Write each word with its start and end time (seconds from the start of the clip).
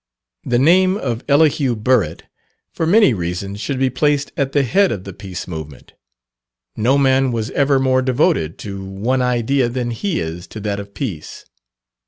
The 0.43 0.57
name 0.57 0.97
of 0.97 1.23
Elihu 1.29 1.75
Burritt, 1.75 2.21
for 2.73 2.87
many 2.87 3.13
reasons, 3.13 3.61
should 3.61 3.77
be 3.77 3.91
placed 3.91 4.31
at 4.35 4.51
the 4.51 4.63
head 4.63 4.91
of 4.91 5.03
the 5.03 5.13
Peace 5.13 5.47
Movement. 5.47 5.93
No 6.75 6.97
man 6.97 7.31
was 7.31 7.51
ever 7.51 7.77
more 7.79 8.01
devoted 8.01 8.57
to 8.65 8.83
one 8.83 9.21
idea 9.21 9.69
than 9.69 9.91
he 9.91 10.19
is 10.19 10.47
to 10.47 10.59
that 10.61 10.79
of 10.79 10.95
peace. 10.95 11.45